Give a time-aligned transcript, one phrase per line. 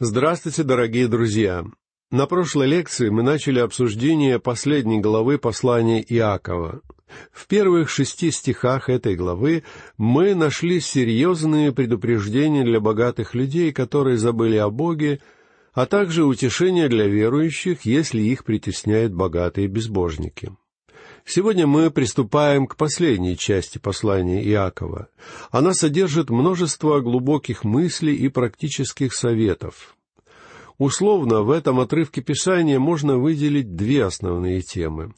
[0.00, 1.64] Здравствуйте, дорогие друзья!
[2.12, 6.82] На прошлой лекции мы начали обсуждение последней главы послания Иакова.
[7.32, 9.64] В первых шести стихах этой главы
[9.96, 15.18] мы нашли серьезные предупреждения для богатых людей, которые забыли о Боге,
[15.72, 20.52] а также утешение для верующих, если их притесняют богатые безбожники.
[21.30, 25.08] Сегодня мы приступаем к последней части послания Иакова.
[25.50, 29.94] Она содержит множество глубоких мыслей и практических советов.
[30.78, 35.12] Условно в этом отрывке Писания можно выделить две основные темы.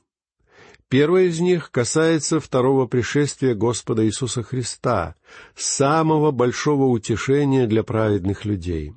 [0.88, 5.14] Первая из них касается второго пришествия Господа Иисуса Христа,
[5.54, 8.94] самого большого утешения для праведных людей.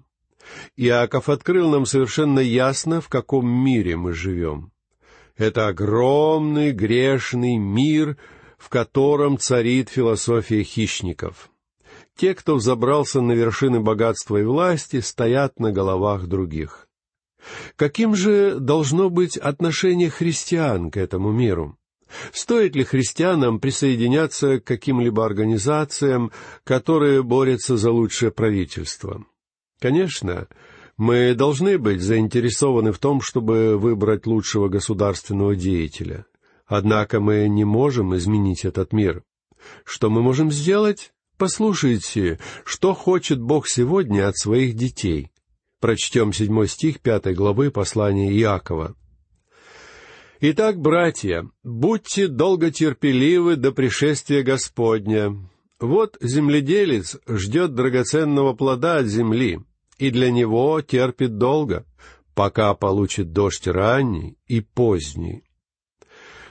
[0.77, 4.72] Иаков открыл нам совершенно ясно, в каком мире мы живем.
[5.37, 8.17] Это огромный грешный мир,
[8.57, 11.49] в котором царит философия хищников.
[12.15, 16.87] Те, кто взобрался на вершины богатства и власти, стоят на головах других.
[17.75, 21.77] Каким же должно быть отношение христиан к этому миру?
[22.31, 26.31] Стоит ли христианам присоединяться к каким-либо организациям,
[26.63, 29.25] которые борются за лучшее правительство?
[29.79, 30.47] Конечно,
[30.97, 36.25] мы должны быть заинтересованы в том, чтобы выбрать лучшего государственного деятеля.
[36.65, 39.23] Однако мы не можем изменить этот мир.
[39.83, 41.13] Что мы можем сделать?
[41.37, 45.31] Послушайте, что хочет Бог сегодня от своих детей.
[45.79, 48.95] Прочтем седьмой стих пятой главы послания Иакова.
[50.39, 55.35] Итак, братья, будьте долготерпеливы до пришествия Господня.
[55.79, 59.59] Вот земледелец ждет драгоценного плода от земли,
[60.03, 61.85] и для него терпит долго,
[62.35, 65.45] пока получит дождь ранний и поздний.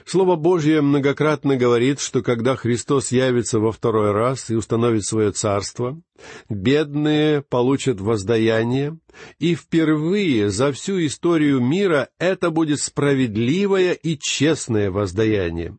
[0.07, 6.01] Слово Божье многократно говорит, что когда Христос явится во второй раз и установит свое царство,
[6.49, 8.97] бедные получат воздаяние,
[9.37, 15.77] и впервые за всю историю мира это будет справедливое и честное воздаяние.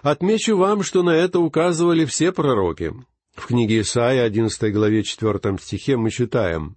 [0.00, 2.94] Отмечу вам, что на это указывали все пророки.
[3.34, 6.76] В книге Исаия, 11 главе 4 стихе мы читаем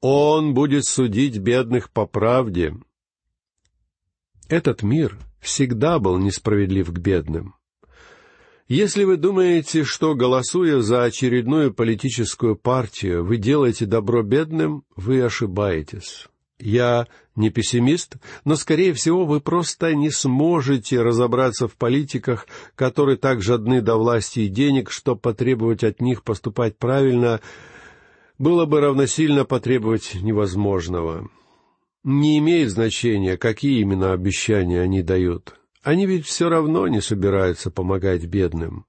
[0.00, 2.74] «Он будет судить бедных по правде».
[4.48, 7.54] Этот мир всегда был несправедлив к бедным.
[8.68, 16.28] Если вы думаете, что, голосуя за очередную политическую партию, вы делаете добро бедным, вы ошибаетесь.
[16.64, 22.46] Я не пессимист, но, скорее всего, вы просто не сможете разобраться в политиках,
[22.76, 27.40] которые так жадны до власти и денег, что потребовать от них поступать правильно
[28.38, 31.28] было бы равносильно потребовать невозможного.
[32.04, 35.56] Не имеет значения, какие именно обещания они дают.
[35.82, 38.86] Они ведь все равно не собираются помогать бедным.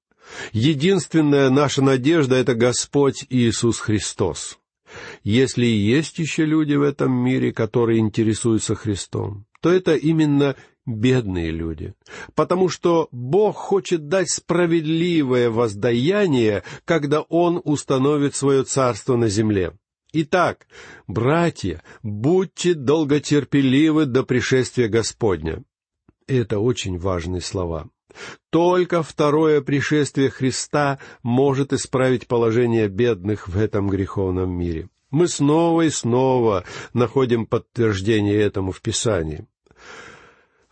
[0.52, 4.60] Единственная наша надежда— это Господь Иисус Христос.
[5.24, 10.56] Если есть еще люди в этом мире, которые интересуются Христом, то это именно
[10.86, 11.94] бедные люди,
[12.36, 19.78] потому что Бог хочет дать справедливое воздаяние, когда Он установит свое царство на земле.
[20.12, 20.68] Итак,
[21.08, 25.64] братья, будьте долготерпеливы до пришествия Господня.
[26.28, 27.90] Это очень важные слова.
[28.50, 34.90] Только второе пришествие Христа может исправить положение бедных в этом греховном мире.
[35.12, 36.64] Мы снова и снова
[36.94, 39.46] находим подтверждение этому в Писании.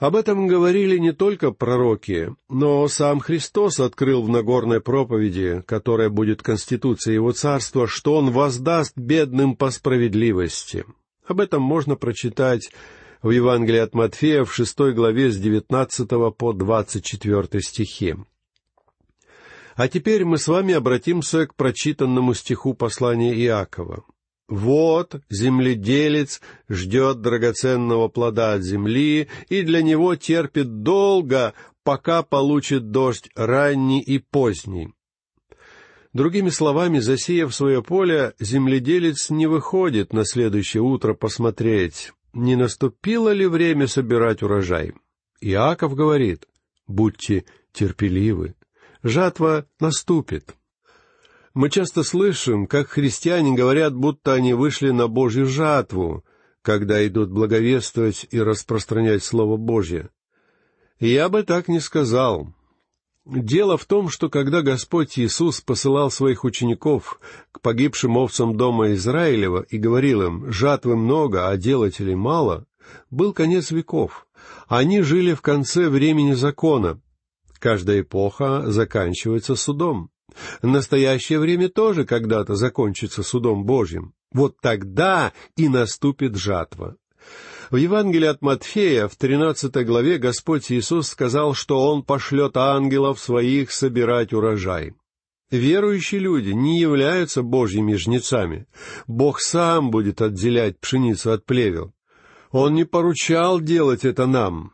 [0.01, 6.41] Об этом говорили не только пророки, но сам Христос открыл в Нагорной проповеди, которая будет
[6.41, 10.85] конституцией Его Царства, что Он воздаст бедным по справедливости.
[11.27, 12.71] Об этом можно прочитать
[13.21, 18.15] в Евангелии от Матфея в шестой главе с девятнадцатого по двадцать четвертый стихи.
[19.75, 24.03] А теперь мы с вами обратимся к прочитанному стиху послания Иакова.
[24.49, 31.53] Вот земледелец ждет драгоценного плода от земли и для него терпит долго,
[31.83, 34.89] пока получит дождь ранний и поздний.
[36.11, 43.45] Другими словами, засеяв свое поле, земледелец не выходит на следующее утро посмотреть, не наступило ли
[43.45, 44.93] время собирать урожай.
[45.41, 46.47] Иаков говорит,
[46.87, 48.55] будьте терпеливы,
[49.03, 50.55] жатва наступит.
[51.53, 56.23] Мы часто слышим, как христиане говорят, будто они вышли на Божью жатву,
[56.61, 60.09] когда идут благовествовать и распространять Слово Божье.
[60.99, 62.53] Я бы так не сказал.
[63.25, 67.19] Дело в том, что когда Господь Иисус посылал своих учеников
[67.51, 72.65] к погибшим овцам дома Израилева и говорил им «жатвы много, а делателей мало»,
[73.11, 74.25] был конец веков.
[74.67, 76.99] Они жили в конце времени закона.
[77.59, 80.09] Каждая эпоха заканчивается судом.
[80.63, 84.13] Настоящее время тоже когда-то закончится судом Божьим.
[84.33, 86.95] Вот тогда и наступит жатва.
[87.71, 93.71] В Евангелии от Матфея в 13 главе Господь Иисус сказал, что Он пошлет ангелов своих
[93.71, 94.93] собирать урожай.
[95.51, 98.67] Верующие люди не являются Божьими жнецами.
[99.07, 101.93] Бог сам будет отделять пшеницу от плевел.
[102.51, 104.73] Он не поручал делать это нам.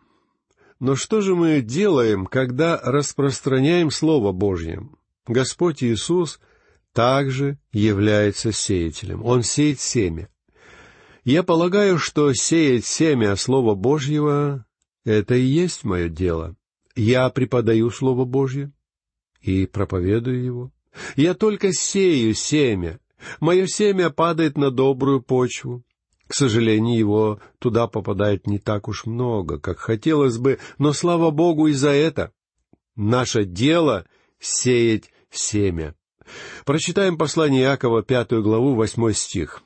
[0.79, 4.89] Но что же мы делаем, когда распространяем Слово Божье?
[5.27, 6.39] Господь Иисус
[6.93, 9.23] также является сеятелем.
[9.23, 10.29] Он сеет семя.
[11.27, 14.65] Я полагаю, что сеять семя Слова Божьего—
[15.03, 16.55] это и есть мое дело.
[16.95, 18.71] Я преподаю Слово Божье
[19.41, 20.71] и проповедую его.
[21.17, 23.01] Я только сею семя.
[23.41, 25.83] Мое семя падает на добрую почву.
[26.27, 31.67] К сожалению, его туда попадает не так уж много, как хотелось бы, но слава Богу
[31.67, 32.31] и за это.
[32.95, 34.05] Наше дело—
[34.39, 35.93] сеять семя.
[36.63, 39.61] Прочитаем послание Иакова, пятую главу, восьмой стих.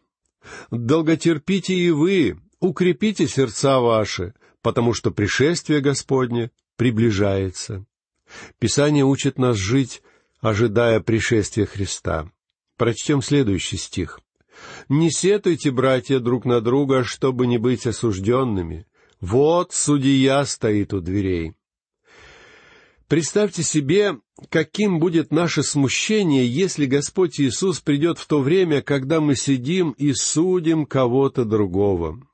[0.72, 7.86] «Долготерпите и вы, укрепите сердца ваши, потому что пришествие Господне приближается».
[8.60, 10.02] Писание учит нас жить,
[10.40, 12.32] ожидая пришествия Христа.
[12.78, 14.20] Прочтем следующий стих.
[14.90, 18.86] «Не сетуйте, братья, друг на друга, чтобы не быть осужденными.
[19.20, 21.54] Вот судья стоит у дверей».
[23.12, 29.36] Представьте себе, каким будет наше смущение, если Господь Иисус придет в то время, когда мы
[29.36, 32.26] сидим и судим кого-то другого.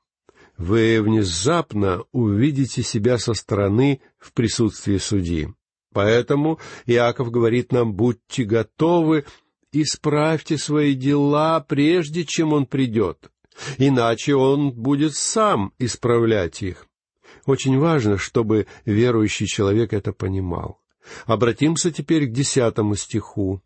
[0.56, 5.52] Вы внезапно увидите себя со стороны в присутствии судьи.
[5.92, 9.24] Поэтому Иаков говорит нам, будьте готовы,
[9.72, 13.32] исправьте свои дела, прежде чем он придет,
[13.78, 16.87] иначе он будет сам исправлять их.
[17.48, 20.82] Очень важно, чтобы верующий человек это понимал.
[21.24, 23.62] Обратимся теперь к десятому стиху.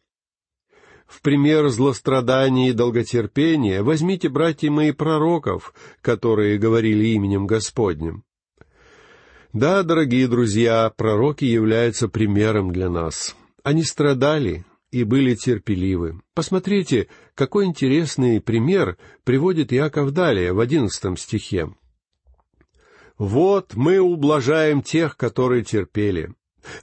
[1.08, 8.23] В пример злострадания и долготерпения возьмите, братья мои, пророков, которые говорили именем Господним.
[9.52, 13.35] Да, дорогие друзья, пророки являются примером для нас.
[13.64, 16.20] Они страдали и были терпеливы.
[16.35, 21.69] Посмотрите, какой интересный пример приводит Иаков далее, в одиннадцатом стихе.
[23.19, 26.35] «Вот мы ублажаем тех, которые терпели.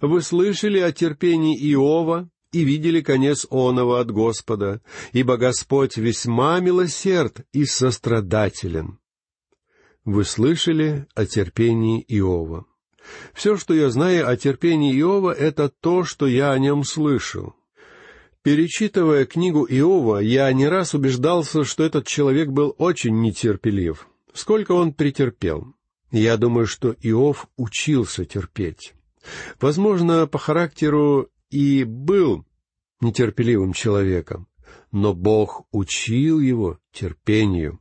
[0.02, 4.82] Вы слышали о терпении Иова и видели конец оного от Господа,
[5.14, 9.00] ибо Господь весьма милосерд и сострадателен.
[10.06, 12.66] Вы слышали о терпении Иова.
[13.34, 17.56] Все, что я знаю о терпении Иова, это то, что я о нем слышал.
[18.42, 24.08] Перечитывая книгу Иова, я не раз убеждался, что этот человек был очень нетерпелив.
[24.34, 25.74] Сколько он претерпел.
[26.12, 28.94] Я думаю, что Иов учился терпеть.
[29.60, 32.46] Возможно, по характеру и был
[33.02, 34.48] нетерпеливым человеком,
[34.92, 37.80] но Бог учил его терпению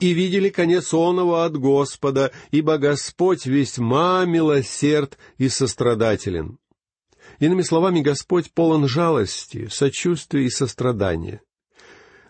[0.00, 6.58] и видели конец оного от Господа, ибо Господь весьма милосерд и сострадателен.
[7.38, 11.40] Иными словами, Господь полон жалости, сочувствия и сострадания.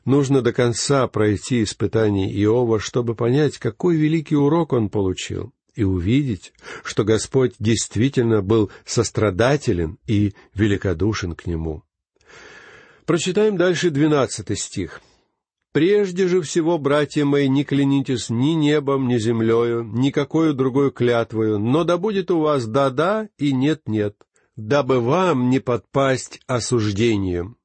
[0.05, 6.53] Нужно до конца пройти испытание Иова, чтобы понять, какой великий урок он получил, и увидеть,
[6.85, 11.83] что Господь действительно был сострадателен и великодушен к нему.
[13.05, 15.01] Прочитаем дальше двенадцатый стих.
[15.73, 21.85] Прежде же всего, братья мои, не клянитесь ни небом, ни землею, никакой другой клятвою, но
[21.85, 24.17] да будет у вас да-да и нет-нет,
[24.57, 27.57] дабы вам не подпасть осуждением.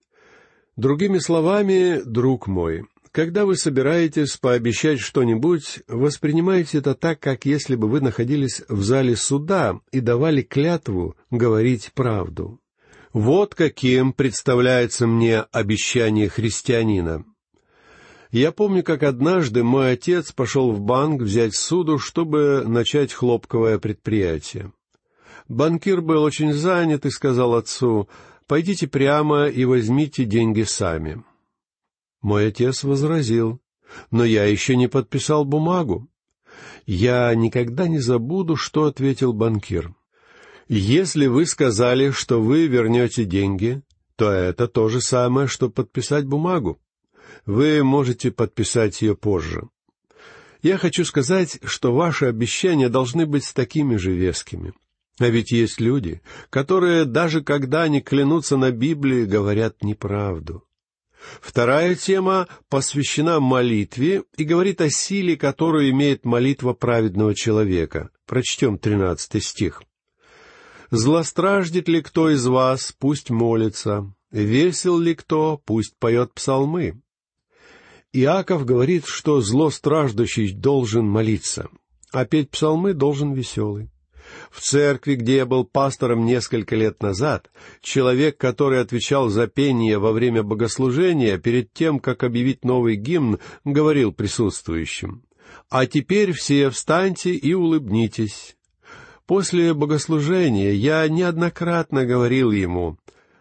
[0.75, 7.88] Другими словами, друг мой, когда вы собираетесь пообещать что-нибудь, воспринимайте это так, как если бы
[7.88, 12.60] вы находились в зале суда и давали клятву говорить правду.
[13.13, 17.24] Вот каким представляется мне обещание христианина.
[18.32, 24.74] Я помню, как однажды мой отец пошел в банк взять суду, чтобы начать хлопковое предприятие.
[25.48, 28.10] Банкир был очень занят и сказал отцу,
[28.48, 31.24] «Пойдите прямо и возьмите деньги сами».
[32.22, 33.60] Мой отец возразил,
[34.12, 36.08] «Но я еще не подписал бумагу».
[36.86, 39.94] Я никогда не забуду, что ответил банкир.
[40.68, 43.82] «Если вы сказали, что вы вернете деньги,
[44.16, 46.80] то это то же самое, что подписать бумагу
[47.46, 49.70] вы можете подписать ее позже.
[50.62, 54.74] Я хочу сказать, что ваши обещания должны быть такими же вескими.
[55.19, 60.63] А ведь есть люди, которые, даже когда они клянутся на Библии, говорят неправду.
[61.41, 68.10] Вторая тема посвящена молитве и говорит о силе, которую имеет молитва праведного человека.
[68.25, 69.81] Прочтем тринадцатый стих.
[70.91, 77.01] «Злостраждет ли кто из вас, пусть молится, Весел ли кто, пусть поет псалмы.
[78.12, 81.69] Иаков говорит, что зло страждущий должен молиться,
[82.12, 83.89] а петь псалмы должен веселый.
[84.51, 87.50] В церкви, где я был пастором несколько лет назад,
[87.82, 94.12] человек, который отвечал за пение во время богослужения, перед тем, как объявить новый гимн, говорил
[94.12, 95.24] присутствующим,
[95.70, 98.56] «А теперь все встаньте и улыбнитесь».
[99.25, 102.98] После богослужения я неоднократно говорил ему,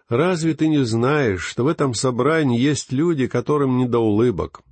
[0.08, 4.62] «Разве ты не знаешь, что в этом собрании есть люди, которым не до улыбок?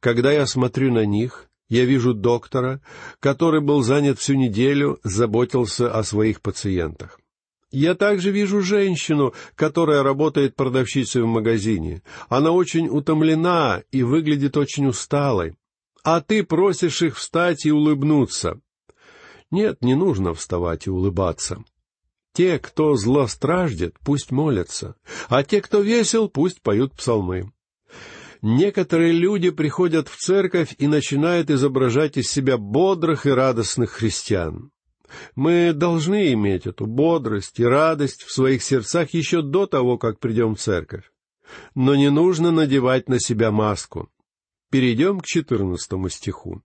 [0.00, 2.82] Когда я смотрю на них, я вижу доктора,
[3.18, 7.18] который был занят всю неделю, заботился о своих пациентах.
[7.70, 12.02] Я также вижу женщину, которая работает продавщицей в магазине.
[12.28, 15.54] Она очень утомлена и выглядит очень усталой.
[16.04, 18.60] А ты просишь их встать и улыбнуться.
[19.50, 21.64] Нет, не нужно вставать и улыбаться.
[22.34, 24.94] Те, кто зло страждет, пусть молятся,
[25.30, 27.50] а те, кто весел, пусть поют псалмы.
[28.42, 34.72] Некоторые люди приходят в церковь и начинают изображать из себя бодрых и радостных христиан.
[35.36, 40.56] Мы должны иметь эту бодрость и радость в своих сердцах еще до того, как придем
[40.56, 41.04] в церковь.
[41.76, 44.10] Но не нужно надевать на себя маску.
[44.70, 46.62] Перейдем к четырнадцатому стиху.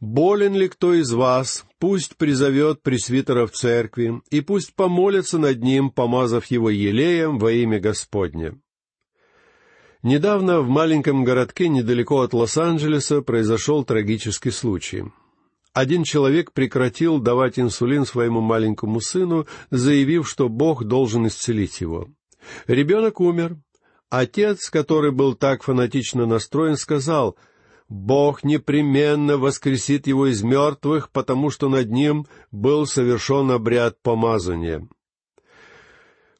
[0.00, 5.90] «Болен ли кто из вас, пусть призовет пресвитера в церкви, и пусть помолится над ним,
[5.90, 8.60] помазав его елеем во имя Господне.
[10.02, 15.04] Недавно в маленьком городке недалеко от Лос-Анджелеса произошел трагический случай.
[15.72, 22.08] Один человек прекратил давать инсулин своему маленькому сыну, заявив, что Бог должен исцелить его.
[22.68, 23.56] Ребенок умер.
[24.08, 27.36] Отец, который был так фанатично настроен, сказал,
[27.88, 34.88] «Бог непременно воскресит его из мертвых, потому что над ним был совершен обряд помазания».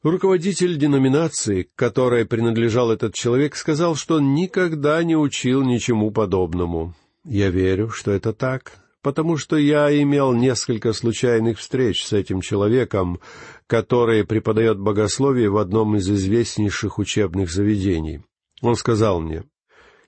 [0.01, 6.93] Руководитель деноминации, к которой принадлежал этот человек, сказал, что он никогда не учил ничему подобному.
[7.25, 13.19] Я верю, что это так, потому что я имел несколько случайных встреч с этим человеком,
[13.67, 18.21] который преподает богословие в одном из известнейших учебных заведений.
[18.61, 19.43] Он сказал мне,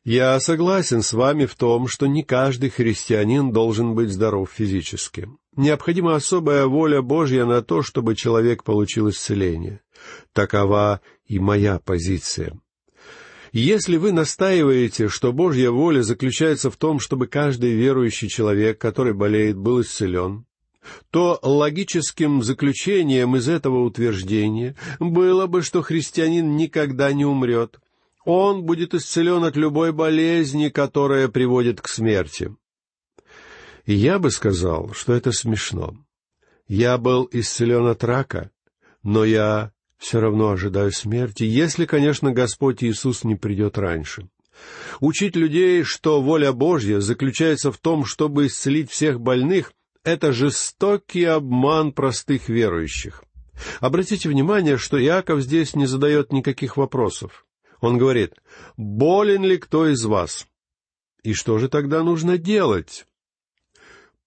[0.05, 5.27] «Я согласен с вами в том, что не каждый христианин должен быть здоров физически.
[5.57, 9.81] Необходима особая воля Божья на то, чтобы человек получил исцеление.
[10.31, 12.57] Такова и моя позиция.
[13.51, 19.57] Если вы настаиваете, что Божья воля заключается в том, чтобы каждый верующий человек, который болеет,
[19.57, 20.45] был исцелен,
[21.09, 27.81] то логическим заключением из этого утверждения было бы, что христианин никогда не умрет.
[28.23, 32.55] Он будет исцелен от любой болезни, которая приводит к смерти.
[33.85, 35.95] Я бы сказал, что это смешно.
[36.67, 38.51] Я был исцелен от рака,
[39.03, 44.29] но я все равно ожидаю смерти, если, конечно, Господь Иисус не придет раньше.
[44.99, 49.73] Учить людей, что воля Божья заключается в том, чтобы исцелить всех больных,
[50.03, 53.23] это жестокий обман простых верующих.
[53.79, 57.45] Обратите внимание, что Иаков здесь не задает никаких вопросов.
[57.79, 58.35] Он говорит,
[58.77, 60.47] «Болен ли кто из вас?»
[61.23, 63.05] И что же тогда нужно делать?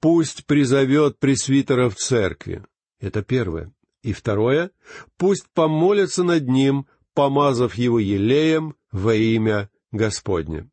[0.05, 2.63] Пусть призовет пресвитера в церкви.
[3.01, 3.73] Это первое.
[4.03, 4.71] И второе,
[5.17, 10.69] пусть помолятся над ним, помазав его елеем во имя Господне.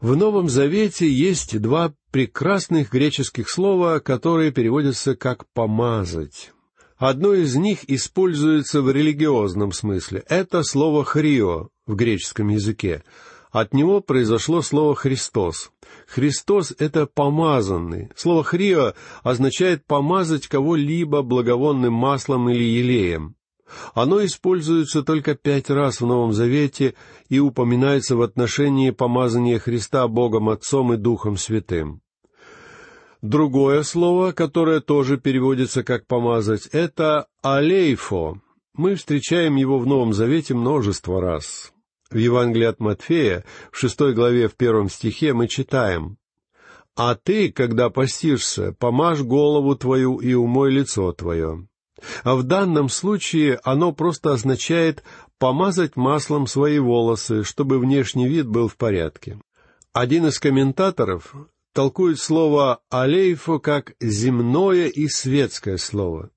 [0.00, 6.52] В Новом Завете есть два прекрасных греческих слова, которые переводятся как «помазать».
[6.96, 10.24] Одно из них используется в религиозном смысле.
[10.30, 13.04] Это слово «хрио» в греческом языке,
[13.60, 15.70] от него произошло слово «Христос».
[16.06, 18.10] Христос— это помазанный.
[18.16, 23.34] Слово «хрио» означает помазать кого-либо благовонным маслом или елеем.
[23.94, 26.94] Оно используется только пять раз в Новом Завете
[27.28, 32.00] и упоминается в отношении помазания Христа Богом Отцом и Духом Святым.
[33.20, 38.40] Другое слово, которое тоже переводится как «помазать», это «алейфо».
[38.74, 41.72] Мы встречаем его в Новом Завете множество раз.
[42.10, 46.16] В Евангелии от Матфея, в шестой главе, в первом стихе, мы читаем
[46.96, 51.68] «А ты, когда постишься, помажь голову твою и умой лицо твое».
[52.22, 55.02] А в данном случае оно просто означает
[55.38, 59.38] помазать маслом свои волосы, чтобы внешний вид был в порядке.
[59.92, 61.34] Один из комментаторов
[61.74, 66.30] толкует слово «алейфо» как земное и светское слово.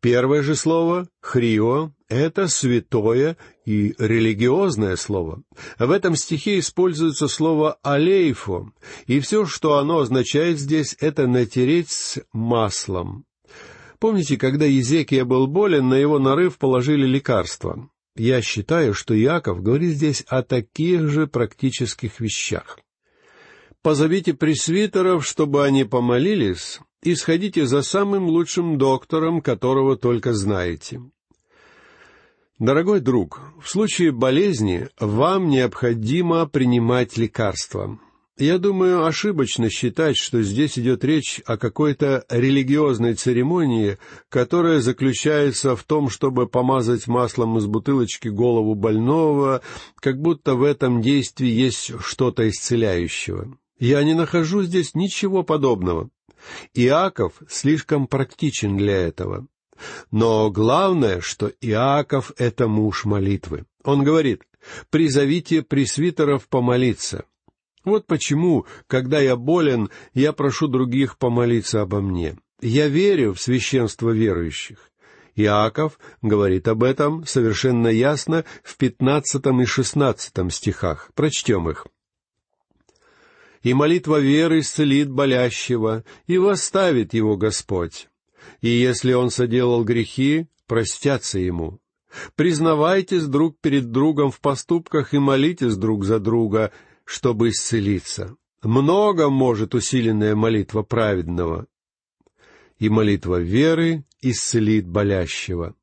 [0.00, 5.42] Первое же слово «хрио»— это святое и религиозное слово.
[5.78, 8.72] В этом стихе используется слово «алейфо»,
[9.06, 13.24] и все, что оно означает здесь, это «натереть с маслом».
[13.98, 17.88] Помните, когда Езекия был болен, на его нарыв положили лекарство.
[18.16, 22.78] Я считаю, что Иаков говорит здесь о таких же практических вещах.
[23.80, 31.00] Позовите пресвитеров, чтобы они помолились, и сходите за самым лучшим доктором, которого только знаете.
[32.62, 37.98] Дорогой друг, в случае болезни вам необходимо принимать лекарства.
[38.38, 45.82] Я думаю, ошибочно считать, что здесь идет речь о какой-то религиозной церемонии, которая заключается в
[45.82, 49.60] том, чтобы помазать маслом из бутылочки голову больного,
[49.96, 53.58] как будто в этом действии есть что-то исцеляющего.
[53.80, 56.10] Я не нахожу здесь ничего подобного.
[56.74, 59.48] Иаков слишком практичен для этого.
[60.10, 63.64] Но главное, что Иаков— это муж молитвы.
[63.84, 64.42] Он говорит,
[64.90, 67.24] «Призовите пресвитеров помолиться».
[67.84, 72.38] Вот почему, когда я болен, я прошу других помолиться обо мне.
[72.60, 74.92] Я верю в священство верующих.
[75.34, 81.10] Иаков говорит об этом совершенно ясно в пятнадцатом и шестнадцатом стихах.
[81.14, 81.86] Прочтем их.
[83.62, 88.08] «И молитва веры исцелит болящего, и восставит его Господь.
[88.62, 91.80] И если он соделал грехи, простятся ему.
[92.36, 96.72] Признавайтесь друг перед другом в поступках и молитесь друг за друга,
[97.04, 98.36] чтобы исцелиться.
[98.62, 101.66] Много может усиленная молитва праведного.
[102.78, 105.74] И молитва веры исцелит болящего.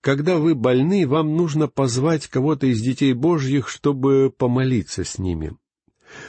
[0.00, 5.56] Когда вы больны, вам нужно позвать кого-то из детей Божьих, чтобы помолиться с ними.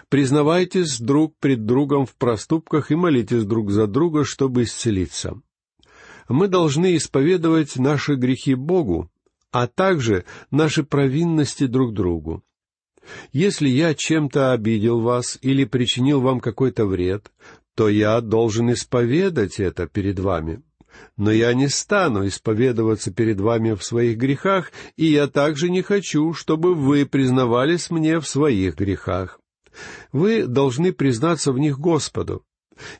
[0.09, 5.41] Признавайтесь друг пред другом в проступках и молитесь друг за друга, чтобы исцелиться.
[6.27, 9.11] Мы должны исповедовать наши грехи Богу,
[9.51, 12.43] а также наши провинности друг другу.
[13.31, 17.31] Если я чем-то обидел вас или причинил вам какой-то вред,
[17.75, 20.63] то я должен исповедать это перед вами.
[21.17, 26.33] Но я не стану исповедоваться перед вами в своих грехах, и я также не хочу,
[26.33, 29.39] чтобы вы признавались мне в своих грехах.
[30.11, 32.43] Вы должны признаться в них Господу.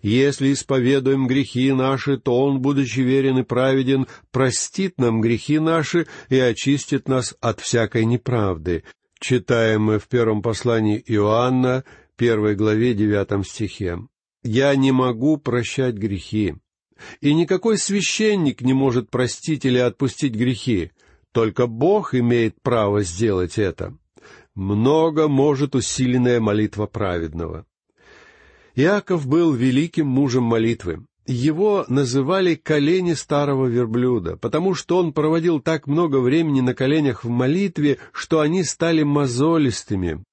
[0.02, 6.38] Если исповедуем грехи наши, то Он, будучи верен и праведен, простит нам грехи наши и
[6.40, 8.84] очистит нас от всякой неправды
[9.26, 11.84] читаем мы в первом послании Иоанна,
[12.16, 14.00] первой главе, девятом стихе.
[14.44, 16.56] «Я не могу прощать грехи,
[17.22, 20.92] и никакой священник не может простить или отпустить грехи,
[21.32, 23.98] только Бог имеет право сделать это.
[24.54, 27.66] Много может усиленная молитва праведного».
[28.76, 31.06] Иаков был великим мужем молитвы.
[31.26, 37.30] Его называли колени старого верблюда, потому что он проводил так много времени на коленях в
[37.30, 40.24] молитве, что они стали мозолистыми.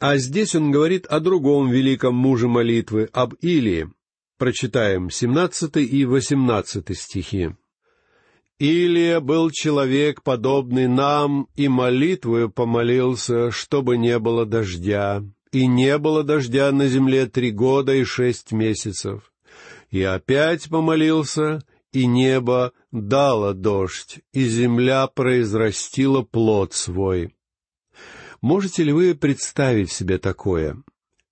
[0.00, 3.90] А здесь он говорит о другом великом муже молитвы, об Илии.
[4.38, 7.50] Прочитаем семнадцатый и восемнадцатый стихи.
[8.60, 15.24] «Илия был человек, подобный нам, и молитвою помолился, чтобы не было дождя.
[15.52, 19.32] И не было дождя на земле три года и шесть месяцев
[19.90, 27.34] и опять помолился, и небо дало дождь, и земля произрастила плод свой.
[28.40, 30.82] Можете ли вы представить себе такое?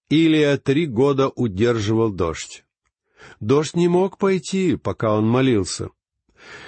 [0.09, 2.65] Илия три года удерживал дождь.
[3.41, 5.91] Дождь не мог пойти, пока он молился.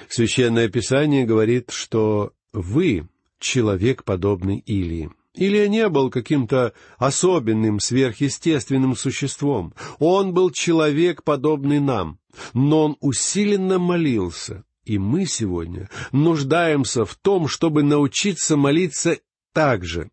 [0.09, 3.09] Священное Писание говорит, что вы—
[3.39, 5.11] человек, подобный Илии.
[5.39, 9.73] Илия не был каким-то особенным, сверхъестественным существом.
[10.01, 12.19] Он был человек, подобный нам,
[12.55, 14.65] но он усиленно молился.
[14.85, 19.21] И мы сегодня нуждаемся в том, чтобы научиться молиться
[19.53, 20.11] так же.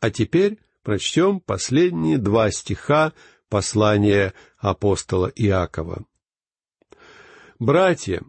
[0.00, 3.12] А теперь прочтем последние два стиха
[3.48, 6.04] послания апостола Иакова.
[7.60, 8.22] «Братья,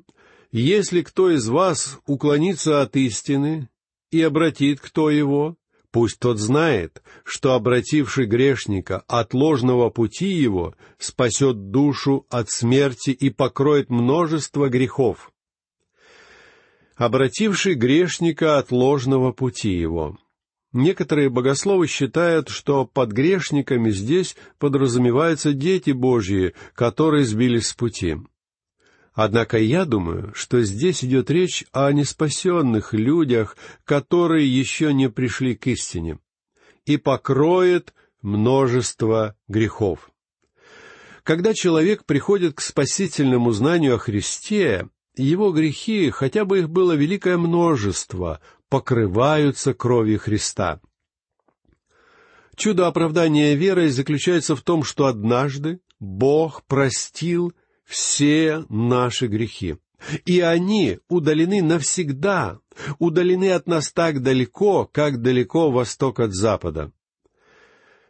[0.51, 3.67] если кто из вас уклонится от истины
[4.11, 5.57] и обратит кто его,
[5.95, 13.29] Пусть тот знает, что обративший грешника от ложного пути его спасет душу от смерти и
[13.29, 15.31] покроет множество грехов.
[16.97, 20.17] Обративший грешника от ложного пути его.
[20.73, 28.17] Некоторые богословы считают, что под грешниками здесь подразумеваются дети Божьи, которые сбились с пути.
[29.15, 35.67] Однако я думаю, что здесь идет речь о неспасенных людях, которые еще не пришли к
[35.67, 36.19] истине,
[36.85, 40.11] и покроет множество грехов.
[41.23, 47.37] Когда человек приходит к спасительному знанию о Христе, его грехи, хотя бы их было великое
[47.37, 50.81] множество, покрываются кровью Христа.
[52.57, 57.53] Чудо оправдания верой заключается в том, что однажды Бог простил
[57.85, 59.77] все наши грехи.
[60.25, 62.59] и они удалены навсегда,
[62.99, 66.91] удалены от нас так далеко, как далеко восток от запада.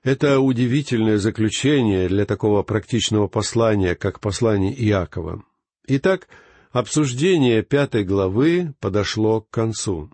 [0.04, 5.44] Это удивительное заключение для такого практичного послания, как послание Иакова.
[5.88, 6.28] Итак,
[6.72, 10.12] обсуждение пятой главы подошло к концу.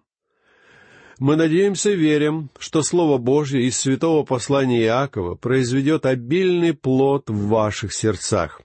[1.19, 7.47] Мы надеемся и верим, что Слово Божье из святого послания Иакова произведет обильный плод в
[7.47, 8.61] ваших сердцах.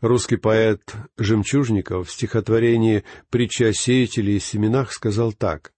[0.00, 5.72] Русский поэт Жемчужников в стихотворении «Притча о сеятеле и семенах» сказал так.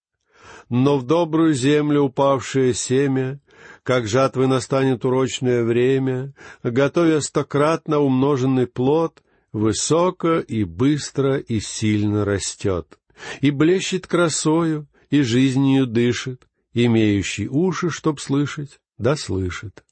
[0.68, 3.40] «Но в добрую землю упавшее семя,
[3.82, 12.98] как жатвы настанет урочное время, готовя стократно умноженный плод, высоко и быстро и сильно растет,
[13.40, 19.84] и блещет красою, и жизнью дышит, имеющий уши, чтоб слышать, да слышит.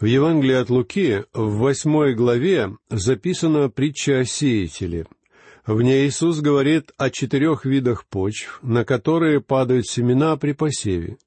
[0.00, 5.06] В Евангелии от Луки в восьмой главе записана притча о сеятеле.
[5.66, 11.18] В ней Иисус говорит о четырех видах почв, на которые падают семена при посеве.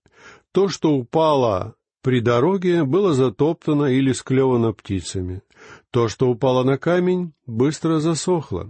[0.53, 5.41] То, что упало при дороге, было затоптано или склевано птицами.
[5.91, 8.69] То, что упало на камень, быстро засохло.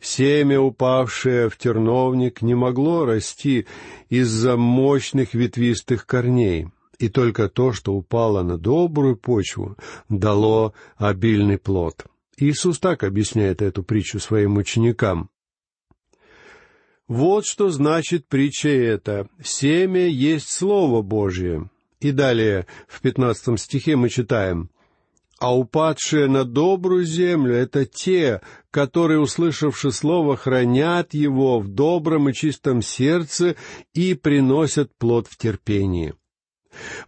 [0.00, 3.66] Семя, упавшее в терновник, не могло расти
[4.08, 6.66] из-за мощных ветвистых корней,
[6.98, 9.76] и только то, что упало на добрую почву,
[10.08, 12.04] дало обильный плод.
[12.36, 15.30] Иисус так объясняет эту притчу своим ученикам.
[17.08, 19.28] Вот что значит притча эта.
[19.42, 21.70] Семя есть Слово Божье.
[22.00, 24.70] И далее, в пятнадцатом стихе мы читаем
[25.38, 32.32] а упадшие на добрую землю— это те, которые, услышавши слово, хранят его в добром и
[32.32, 33.56] чистом сердце
[33.92, 36.14] и приносят плод в терпении.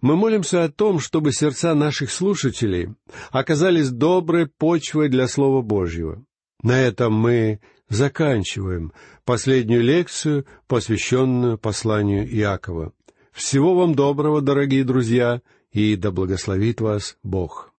[0.01, 2.95] Мы молимся о том, чтобы сердца наших слушателей
[3.31, 6.25] оказались доброй почвой для Слова Божьего.
[6.63, 8.93] На этом мы заканчиваем
[9.25, 12.93] последнюю лекцию, посвященную посланию Иакова.
[13.33, 17.73] Всего вам доброго, дорогие друзья, и да благословит вас Бог.